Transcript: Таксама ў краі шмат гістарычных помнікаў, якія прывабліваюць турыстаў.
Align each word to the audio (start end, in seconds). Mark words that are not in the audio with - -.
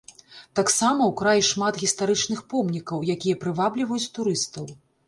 Таксама 0.59 1.01
ў 1.05 1.11
краі 1.19 1.41
шмат 1.51 1.79
гістарычных 1.83 2.43
помнікаў, 2.55 3.07
якія 3.17 3.41
прывабліваюць 3.47 4.05
турыстаў. 4.19 4.65